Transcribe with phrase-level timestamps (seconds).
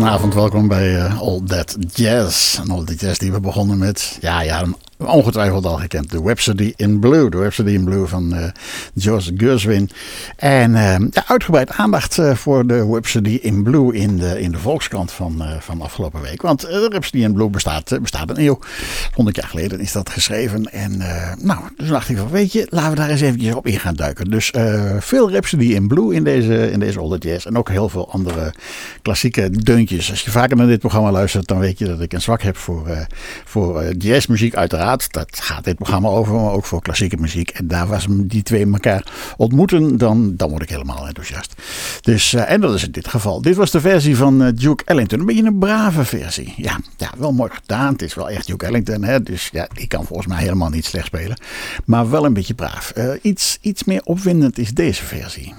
[0.00, 2.58] goedenavond, welkom bij uh, All That Jazz.
[2.58, 4.64] En All That Jazz die we begonnen met, ja, ja,
[5.10, 6.10] ongetwijfeld al gekend.
[6.10, 7.30] De Rhapsody in Blue.
[7.30, 8.44] De Rhapsody in Blue van uh,
[8.96, 9.90] George Gershwin.
[10.36, 10.72] En
[11.10, 15.42] ja, uitgebreid aandacht uh, voor de Rhapsody in Blue in de, in de Volkskrant van,
[15.60, 16.42] van afgelopen week.
[16.42, 18.58] Want de Rhapsody in Blue bestaat, bestaat een eeuw.
[19.14, 20.72] 100 jaar geleden is dat geschreven.
[20.72, 20.96] En
[21.38, 23.94] nou, dus dacht ik van, weet je, laten we daar eens eventjes op in gaan
[23.94, 24.30] duiken.
[24.30, 24.52] Dus
[24.98, 27.46] veel Rhapsody in Blue in deze, in deze Jazz.
[27.46, 28.54] En ook heel veel andere
[29.02, 30.10] klassieke deuntjes.
[30.10, 32.56] Als je vaker naar dit programma luistert, dan weet je dat ik een zwak heb
[32.56, 33.06] voor,
[33.44, 34.99] voor jazzmuziek uiteraard.
[35.08, 37.50] Dat gaat dit programma over, maar ook voor klassieke muziek.
[37.50, 39.04] En daar was die twee elkaar
[39.36, 41.54] ontmoeten, dan, dan word ik helemaal enthousiast.
[42.00, 43.42] Dus, uh, en dat is in dit geval.
[43.42, 45.20] Dit was de versie van uh, Duke Ellington.
[45.20, 46.54] Een beetje een brave versie.
[46.56, 47.92] Ja, ja, wel mooi gedaan.
[47.92, 49.04] Het is wel echt Duke Ellington.
[49.04, 49.22] Hè?
[49.22, 51.36] Dus ja, die kan volgens mij helemaal niet slecht spelen.
[51.84, 52.92] Maar wel een beetje braaf.
[52.96, 55.54] Uh, iets, iets meer opwindend is deze versie.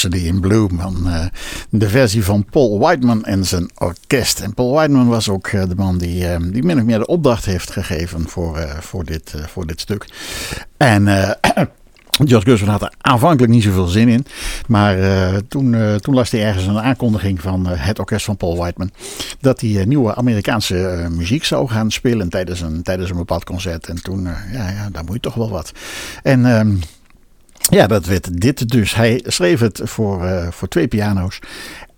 [0.00, 0.96] Rhapsody in Blue, man.
[1.06, 1.24] Uh,
[1.70, 4.40] de versie van Paul Whiteman en zijn orkest.
[4.40, 7.06] En Paul Whiteman was ook uh, de man die, uh, die min of meer de
[7.06, 10.06] opdracht heeft gegeven voor, voor, dit, voor dit stuk.
[10.76, 11.04] En
[12.28, 14.26] George Gershwin had er aanvankelijk niet zoveel zin in.
[14.66, 14.96] Maar
[15.48, 18.90] toen, uh, toen las hij ergens een aankondiging van het orkest van Paul Whiteman.
[19.40, 23.88] Dat hij nieuwe Amerikaanse muziek zou gaan spelen tijdens een, tijdens een bepaald concert.
[23.88, 25.72] En toen, ja, ja, daar moet je toch wel wat.
[26.22, 26.76] En ehm,
[27.70, 28.94] ja, dat werd dit dus.
[28.94, 31.38] Hij schreef het voor, uh, voor twee piano's.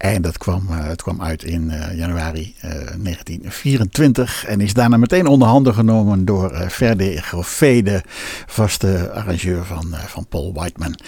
[0.02, 4.44] En dat kwam, uh, het kwam uit in uh, januari 1924.
[4.44, 8.02] En is daarna meteen onder handen genomen door uh, Ferde Groffé, de
[8.46, 10.98] vaste arrangeur van, van Paul Whiteman.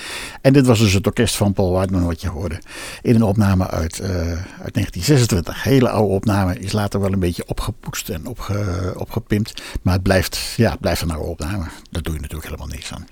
[0.41, 2.59] En dit was dus het orkest van Paul Whiteman, wat je hoorde.
[3.03, 5.63] In een opname uit, uit 1926.
[5.63, 6.59] Hele oude opname.
[6.59, 9.63] Is later wel een beetje opgepoetst en opge, opgepimpt.
[9.83, 11.65] Maar het blijft, ja, blijft een oude opname.
[11.91, 13.07] Daar doe je natuurlijk helemaal niks aan.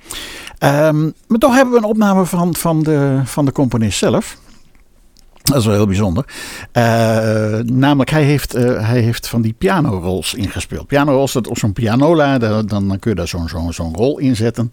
[0.97, 4.37] Um, maar toch hebben we een opname van, van, de, van de componist zelf.
[5.43, 6.25] Dat is wel heel bijzonder.
[6.73, 6.83] Uh,
[7.59, 10.87] namelijk, hij heeft, uh, hij heeft van die pianorols ingespeeld.
[10.87, 14.71] Pianorols, dat op zo'n pianola, dan, dan kun je daar zo'n zo'n zo'n rol inzetten.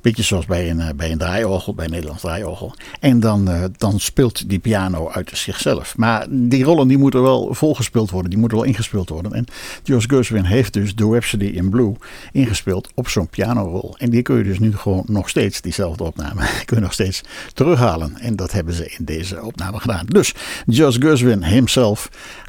[0.00, 2.74] Beetje zoals bij een, uh, bij een draaiorgel, bij een Nederlands draaiorgel.
[3.00, 5.96] En dan, dan speelt die piano uit zichzelf.
[5.96, 9.32] Maar die rollen die moeten wel volgespeeld worden, die moeten wel ingespeeld worden.
[9.32, 9.46] En
[9.84, 11.92] George Gershwin heeft dus The Rhapsody in Blue
[12.32, 13.94] ingespeeld op zo'n pianorol.
[13.98, 17.20] En die kun je dus nu gewoon nog steeds, diezelfde opname, kun je nog steeds
[17.54, 18.18] terughalen.
[18.18, 20.06] En dat hebben ze in deze opname gedaan.
[20.12, 20.34] Dus
[20.66, 22.08] Josh Gershwin himself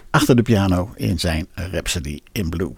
[0.10, 2.74] achter de piano in zijn Rhapsody in Blue.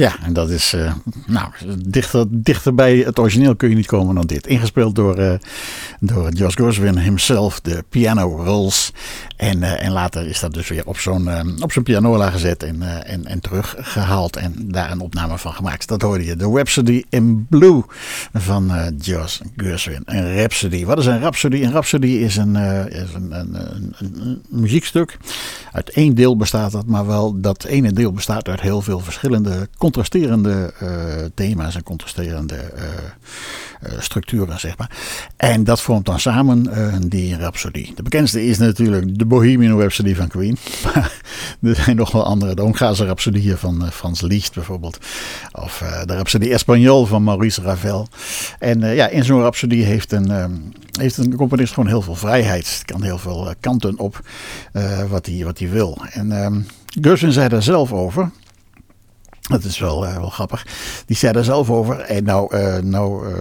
[0.00, 0.92] Ja, en dat is, uh,
[1.26, 1.48] nou,
[1.86, 4.46] dichter, dichter bij het origineel kun je niet komen dan dit.
[4.46, 5.32] Ingespeeld door, uh,
[6.00, 8.92] door Josh Goswin himself, de piano rolls.
[9.36, 11.28] En, uh, en later is dat dus weer op zo'n
[11.62, 14.36] op zo'n pianola gezet en, en, en teruggehaald.
[14.36, 15.88] En daar een opname van gemaakt.
[15.88, 16.36] Dat hoorde je.
[16.36, 17.82] De Rhapsody in Blue
[18.32, 20.02] van Josh Goswin.
[20.04, 20.84] Een Rhapsody.
[20.84, 21.62] Wat is een Rhapsody?
[21.62, 22.56] Een Rhapsody is een,
[22.90, 25.16] is een, een, muziekstuk.
[25.72, 29.68] Uit één deel bestaat dat, maar wel dat ene deel bestaat uit heel veel verschillende
[29.78, 32.82] contrasterende uh, thema's en contrasterende uh,
[33.92, 34.90] uh, structuren, zeg maar.
[35.36, 37.92] En dat vormt dan samen die Rhapsody.
[37.94, 40.56] De bekendste is natuurlijk de Bohemian Rhapsody van Queen.
[40.84, 41.20] Maar
[41.62, 42.54] er zijn nog wel andere.
[42.54, 44.98] De Hongaarse Rhapsodieën van Frans Liszt bijvoorbeeld.
[45.52, 48.08] Of de Rhapsody Espagnol van Maurice Ravel.
[48.58, 50.30] En ja, in zo'n Rhapsody heeft een,
[50.98, 52.68] heeft een componist gewoon heel veel vrijheid.
[52.78, 54.20] Het kan heel veel kanten op
[55.08, 55.98] wat hij wat wil.
[56.10, 56.66] En um,
[57.00, 58.30] Gershwin zei daar zelf over.
[59.50, 60.66] Dat is wel, uh, wel grappig.
[61.06, 61.98] Die zei daar zelf over.
[61.98, 63.34] En nou, uh, nou uh,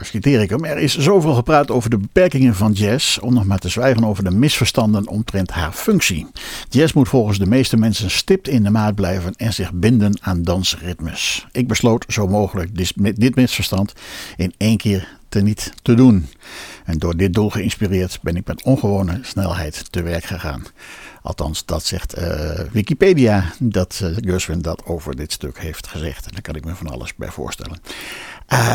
[0.00, 0.64] citeer ik hem.
[0.64, 3.18] Er is zoveel gepraat over de beperkingen van jazz.
[3.18, 6.26] Om nog maar te zwijgen over de misverstanden omtrent haar functie.
[6.68, 9.34] Jazz moet volgens de meeste mensen stipt in de maat blijven.
[9.36, 11.46] En zich binden aan dansritmes.
[11.52, 13.92] Ik besloot zo mogelijk dit, dit misverstand
[14.36, 16.26] in één keer te niet te doen.
[16.84, 20.62] En door dit doel geïnspireerd ben ik met ongewone snelheid te werk gegaan.
[21.24, 26.26] Althans, dat zegt uh, Wikipedia dat uh, dat over dit stuk heeft gezegd.
[26.26, 27.80] En daar kan ik me van alles bij voorstellen.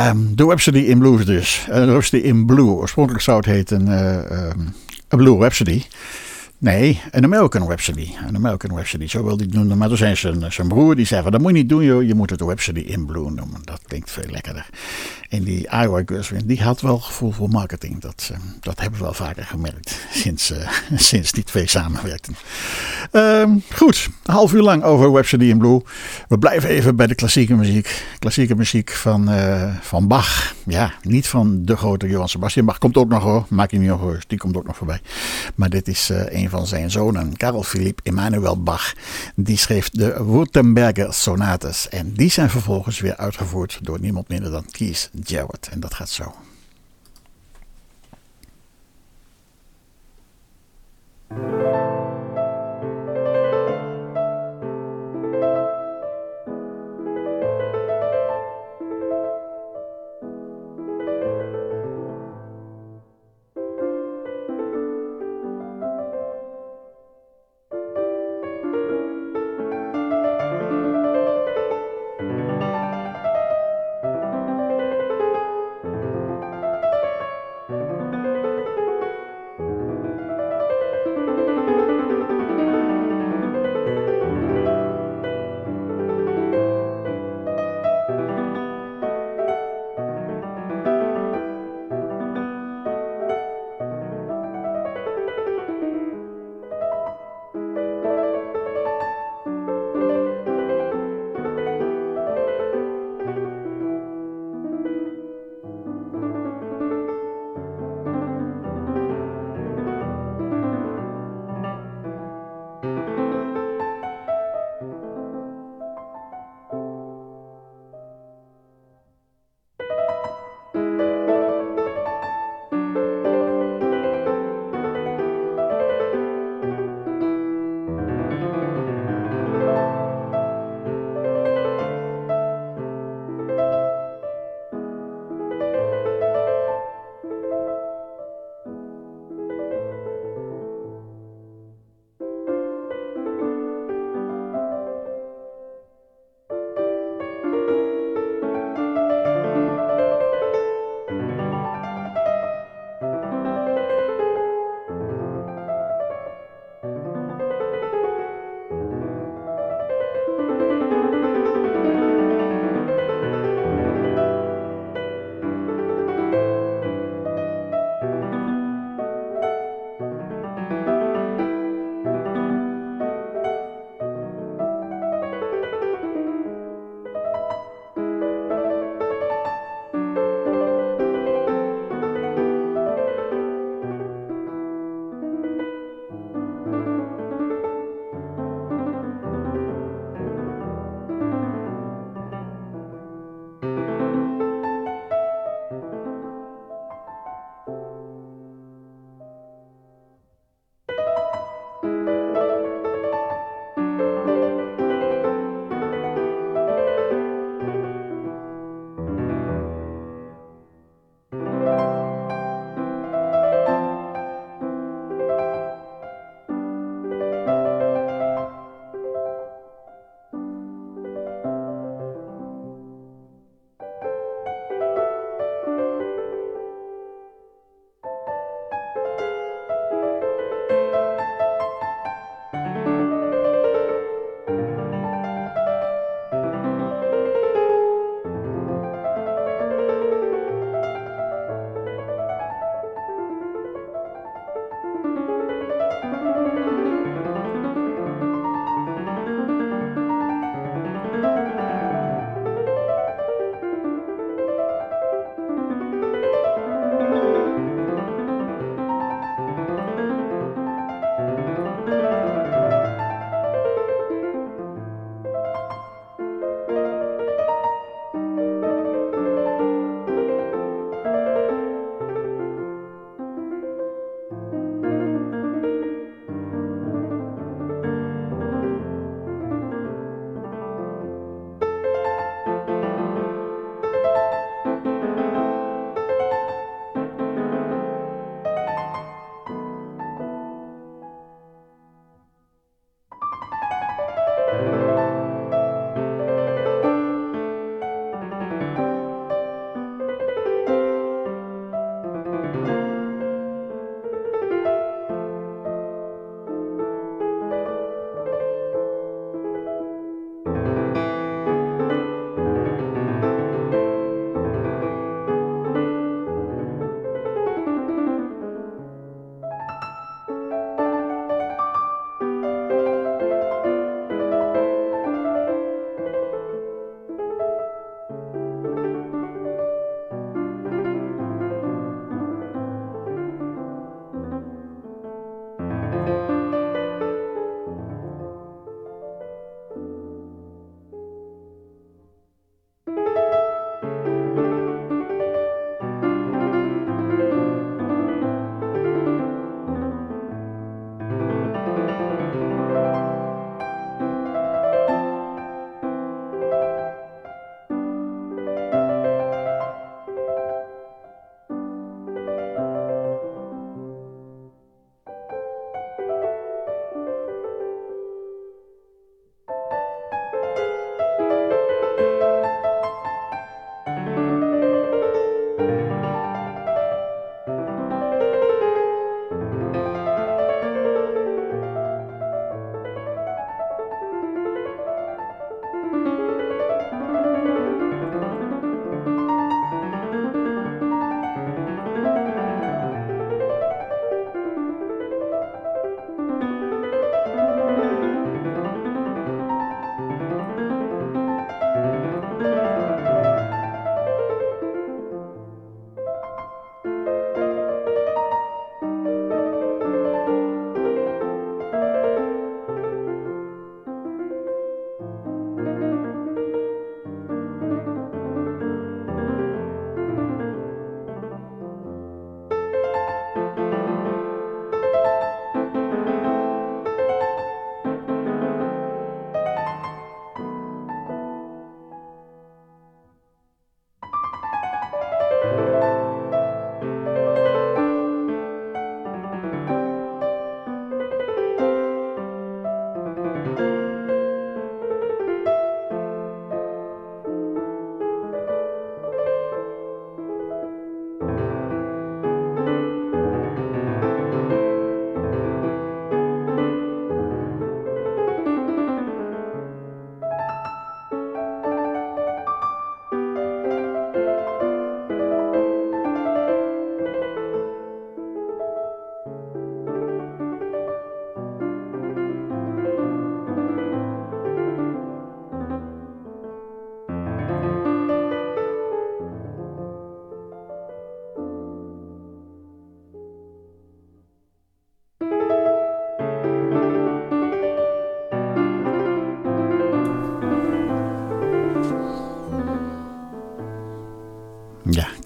[0.08, 1.66] Um, de Rhapsody in Blues dus.
[1.70, 2.66] Uh, Rhapsody in Blue.
[2.66, 4.74] Oorspronkelijk zou het heten um,
[5.14, 5.84] A Blue Rhapsody.
[6.62, 8.10] Nee, een American Rhapsody.
[8.28, 9.78] Een American Rhapsody, zo wilde ik noemen.
[9.78, 12.08] Maar toen zei zijn, zijn broer, die zei van, dat moet je niet doen.
[12.08, 13.62] Je moet het Rhapsody in Blue noemen.
[13.64, 14.70] Dat klinkt veel lekkerder.
[15.30, 18.02] En die Iowa Gershwin, die had wel gevoel voor marketing.
[18.02, 22.36] Dat, uh, dat hebben we wel vaker gemerkt sinds, uh, sinds die twee samenwerkten.
[23.12, 23.44] Uh,
[23.74, 25.82] goed, een half uur lang over Rhapsody in Blue.
[26.28, 28.06] We blijven even bij de klassieke muziek.
[28.20, 30.54] Klassieke muziek van, uh, van Bach.
[30.66, 32.78] Ja, niet van de grote Johann Sebastian Bach.
[32.78, 34.30] Komt ook nog hoor, maak je niet ongerust.
[34.30, 35.00] Die komt ook nog voorbij.
[35.56, 38.94] Maar dit is een van zijn zonen, Karel Philipp Emanuel Bach,
[39.36, 41.90] die schreef de Württemberger sonates.
[41.90, 45.68] En die zijn vervolgens weer uitgevoerd door niemand minder dan Kees Jarrett.
[45.72, 46.34] En dat gaat zo.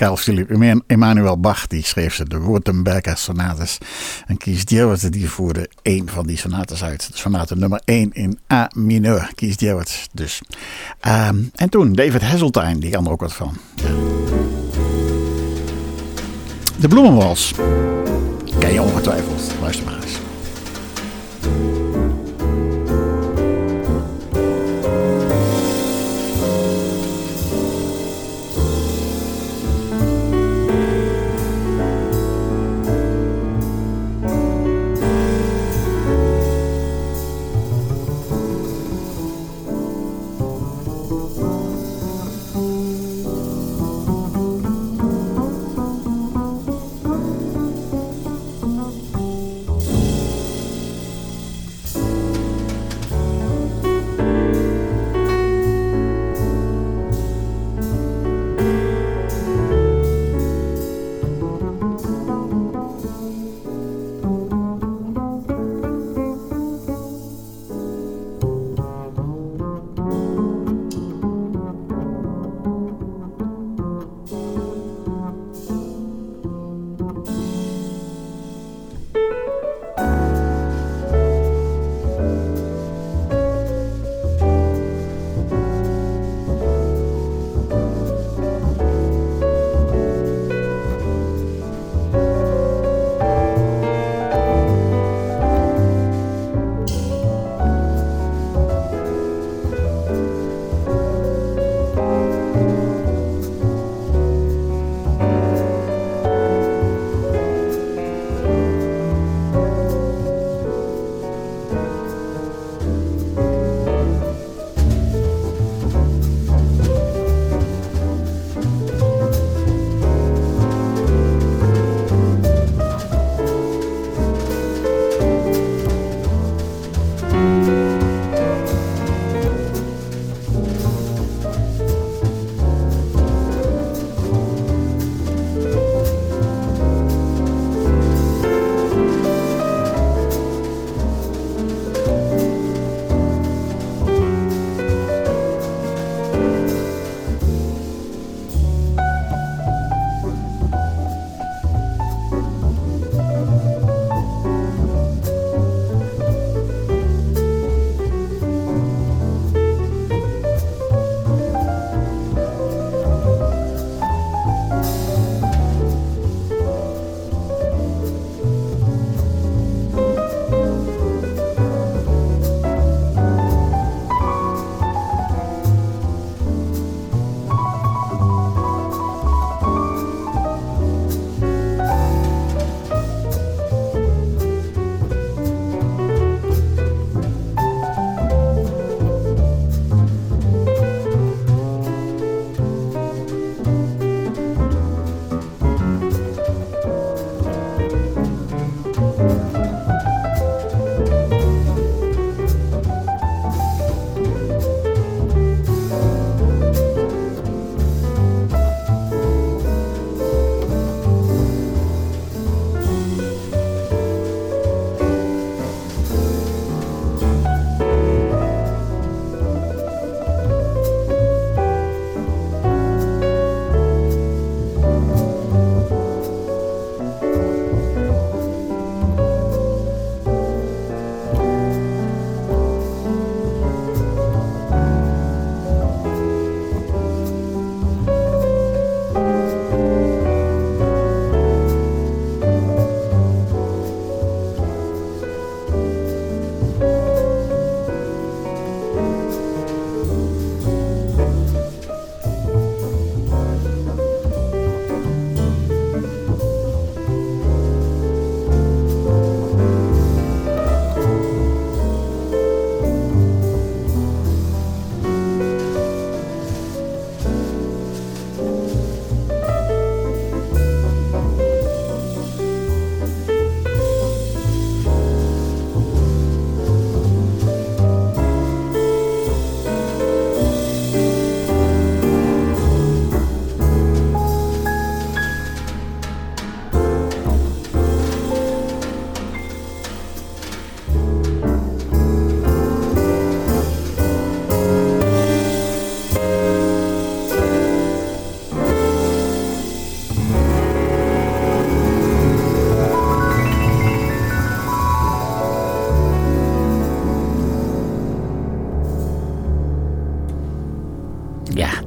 [0.03, 3.77] Carl Philipp Emanuel Bach die schreef ze de Württemberger sonates.
[4.27, 7.11] En Kies Djewert die voerde één van die sonates uit.
[7.11, 9.31] De sonate nummer 1 in A mineur.
[9.35, 10.41] Kies Djewert dus.
[10.99, 13.57] Ehm, en toen David Hasseltine, die kan er ook wat van.
[16.79, 17.53] De Bloemenwals.
[18.59, 19.51] Ken je ongetwijfeld.
[19.61, 20.32] Luister maar eens.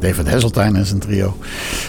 [0.07, 1.39] David Hasseltine en zijn trio.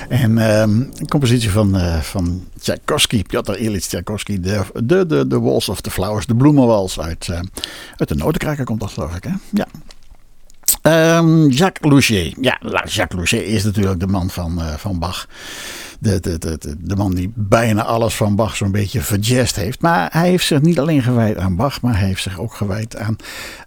[0.10, 4.40] En ehm, een compositie van, uh, van Tchaikovsky, Piotr Ilyich Tchaikovsky.
[4.40, 7.40] De, de, de, de Walls of the Flowers, de bloemenwals uit, uh,
[7.96, 9.24] uit de notenkraker komt dat geloof ik.
[9.24, 9.32] Hè?
[9.52, 9.68] Ja.
[11.18, 12.36] Um, Jacques Louget.
[12.42, 15.28] Ja, Jacques Louget is natuurlijk de man van, uh, van Bach
[16.00, 19.82] de, de, de, de man die bijna alles van Bach zo'n beetje verjest heeft.
[19.82, 22.98] Maar hij heeft zich niet alleen gewijd aan Bach, maar hij heeft zich ook gewijd
[22.98, 23.16] aan,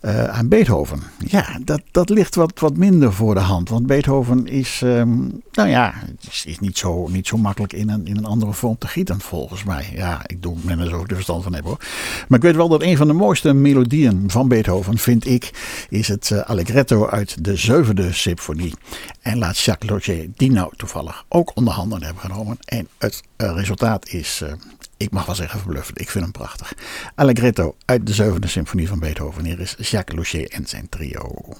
[0.02, 1.02] uh, aan Beethoven.
[1.26, 3.68] Ja, dat, dat ligt wat, wat minder voor de hand.
[3.68, 5.94] Want Beethoven is, um, nou ja,
[6.28, 9.20] is, is, niet, zo, niet zo makkelijk in een, in een andere vorm te gieten,
[9.20, 9.92] volgens mij.
[9.94, 11.80] Ja, ik doe met zo de verstand van hebben hoor.
[12.28, 15.50] Maar ik weet wel dat een van de mooiste melodieën van Beethoven, vind ik,
[15.88, 18.74] is het uh, Allegretto uit de zevende symfonie.
[19.20, 22.56] En laat Jacques Logier die nou toevallig ook onder handen hebben genomen.
[22.64, 24.52] En het uh, resultaat is, uh,
[24.96, 26.00] ik mag wel zeggen verbluffend.
[26.00, 26.74] Ik vind hem prachtig.
[27.14, 29.44] Allegretto uit de zevende symfonie van Beethoven.
[29.44, 31.54] Hier is Jacques Logier en zijn trio.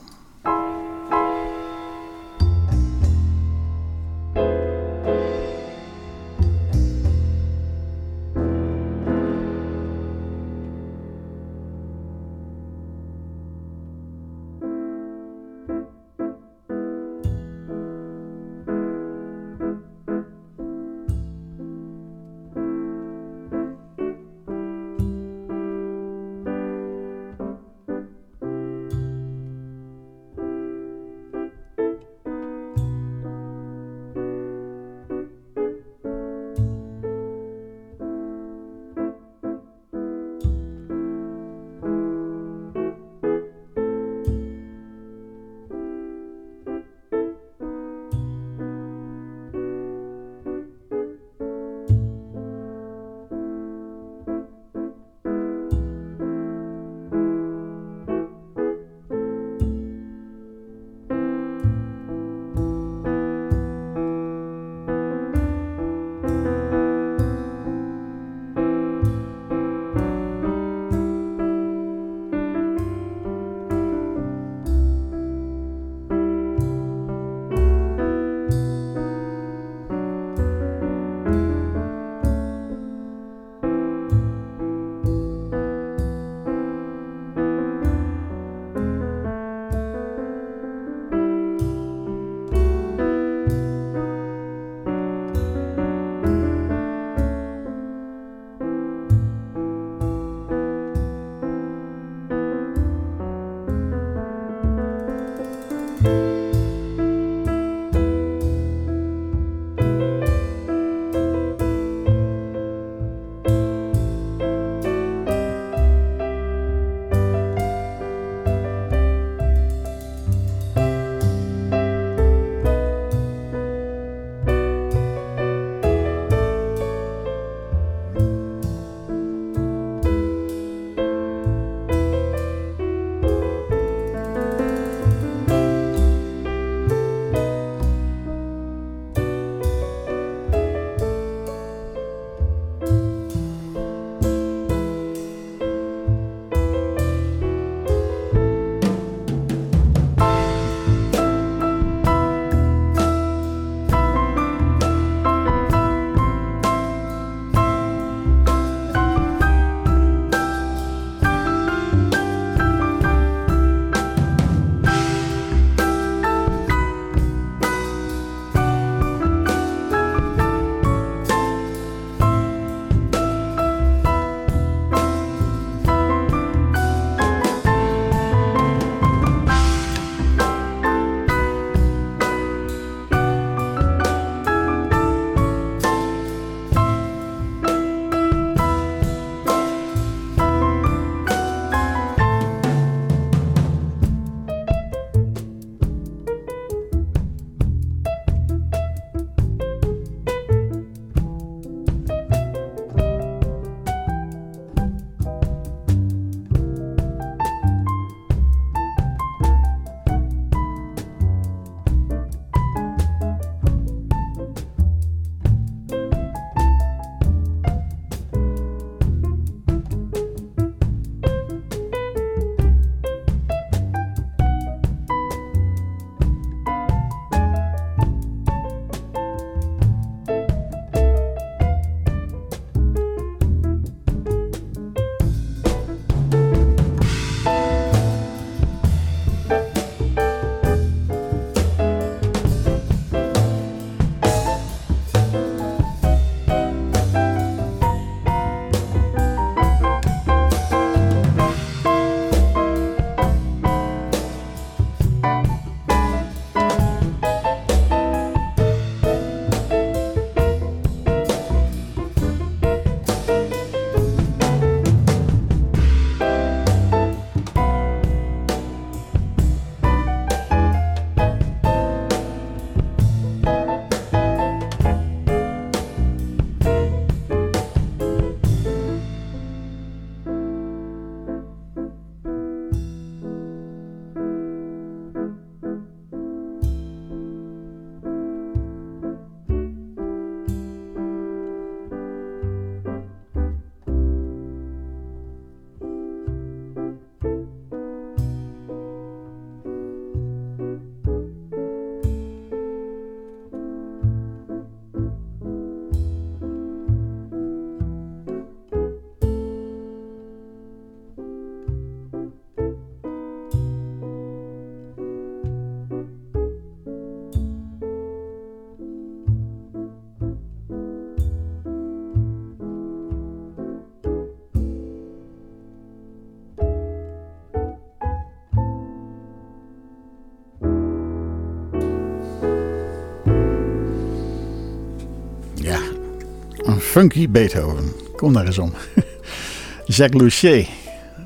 [336.91, 337.93] Funky Beethoven.
[338.17, 338.73] Kom daar eens om.
[339.87, 340.69] Jacques Louchet.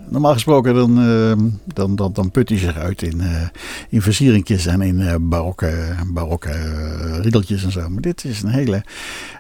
[0.09, 1.33] Normaal gesproken dan, uh,
[1.65, 3.43] dan, dan, dan put hij zich uit in, uh,
[3.89, 6.53] in versieringjes en in uh, barokke, barokke
[7.21, 7.89] riedeltjes en zo.
[7.89, 8.85] Maar dit is een hele,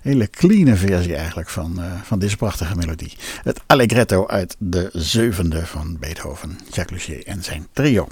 [0.02, 3.16] hele clean versie eigenlijk van, van deze prachtige melodie.
[3.42, 8.08] Het Allegretto uit de zevende van Beethoven, Jacques Louchet en zijn trio.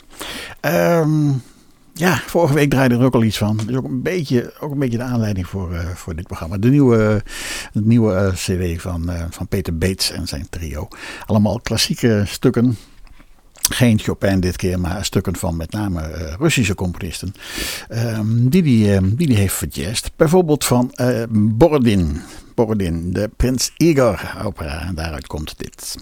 [0.61, 1.43] Um,
[1.95, 3.57] ja, vorige week draaide er ook al iets van.
[3.57, 6.59] Dat is ook een beetje, ook een beetje de aanleiding voor, uh, voor dit programma.
[6.59, 7.23] De nieuwe,
[7.73, 10.89] de nieuwe uh, CD van, uh, van Peter Bates en zijn trio.
[11.27, 12.77] Allemaal klassieke stukken.
[13.71, 17.35] Geen Chopin dit keer, maar stukken van met name Russische componisten.
[17.91, 20.11] Um, die, die, die die heeft verjazd.
[20.17, 20.95] Bijvoorbeeld van
[21.31, 22.21] Borodin.
[22.55, 24.81] Borodin, de Prins Igor opera.
[24.81, 25.97] En daaruit komt dit.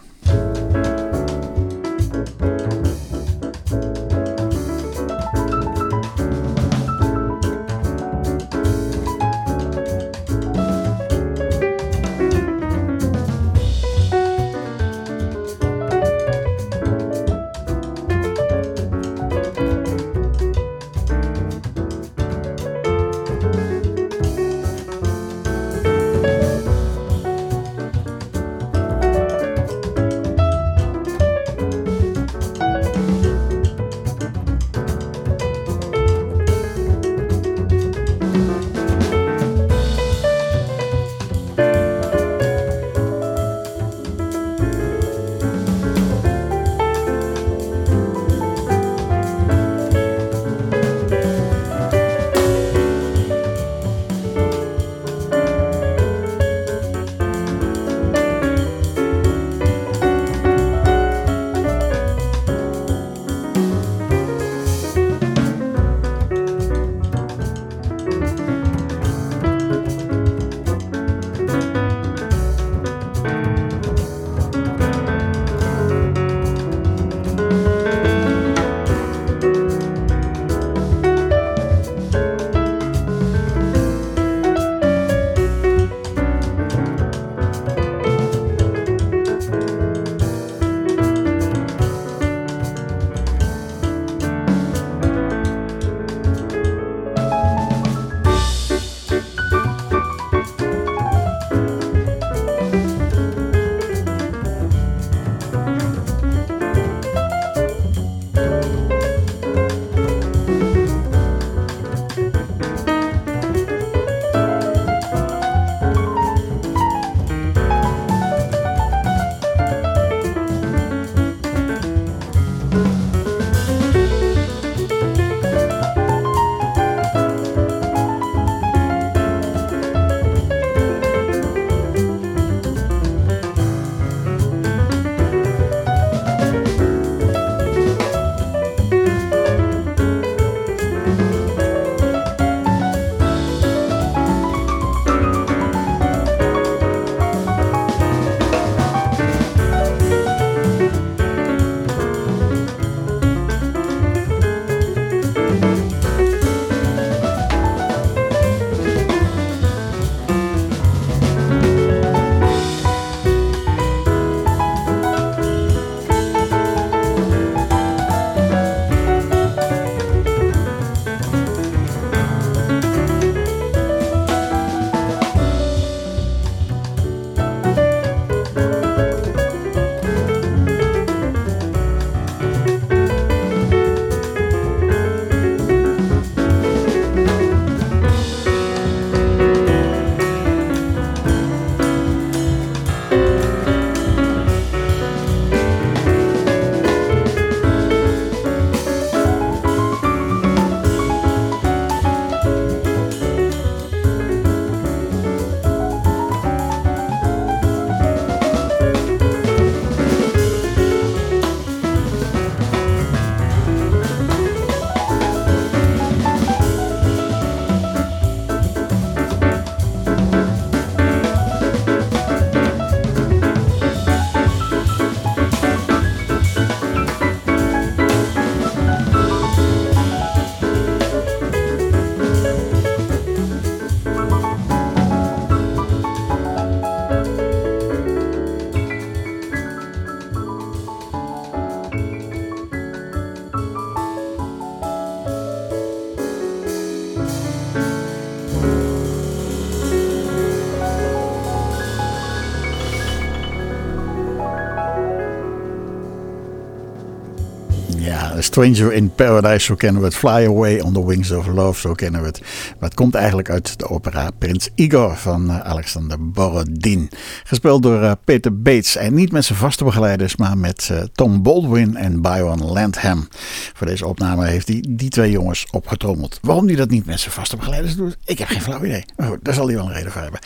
[258.61, 260.17] Stranger in Paradise, zo kennen we het.
[260.17, 262.41] Fly Away on the Wings of Love, zo kennen we het.
[262.41, 267.11] Maar het komt eigenlijk uit de opera Prins Igor van uh, Alexander Borodin.
[267.45, 268.97] Gespeeld door uh, Peter Bates.
[268.97, 273.29] En niet met zijn vaste begeleiders, maar met uh, Tom Baldwin en Byron Landham.
[273.75, 276.39] Voor deze opname heeft hij die twee jongens opgetrommeld.
[276.43, 279.05] Waarom hij dat niet met zijn vaste begeleiders doet, ik heb geen flauw idee.
[279.17, 280.41] Maar goed, daar zal hij wel een reden voor hebben.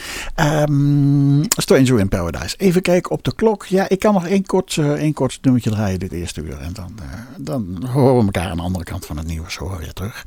[0.71, 2.57] Um, Stranger in Paradise.
[2.59, 3.65] Even kijken op de klok.
[3.67, 6.59] Ja, ik kan nog één kort, één kort nummertje draaien dit eerste uur.
[6.61, 6.93] En dan,
[7.37, 10.25] dan horen we elkaar aan de andere kant van het nieuws hoor weer terug.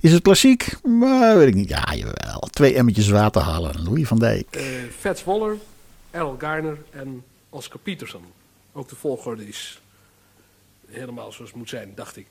[0.00, 0.76] Is het klassiek?
[0.82, 1.68] Maar weet ik niet.
[1.68, 2.40] Ja, jawel.
[2.50, 3.82] Twee emmertjes water halen.
[3.82, 4.56] Louis van Dijk.
[4.56, 4.62] Uh,
[4.98, 5.56] Fats Waller,
[6.10, 8.24] Errol Garner en Oscar Peterson.
[8.72, 9.80] Ook de volgorde is
[10.88, 12.26] helemaal zoals het moet zijn, dacht ik.